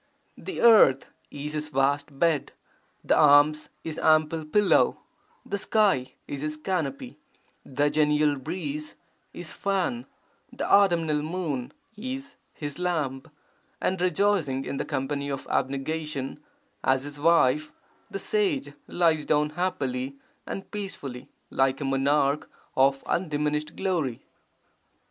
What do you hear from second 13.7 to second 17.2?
and rejoicing in the company of abnegation as his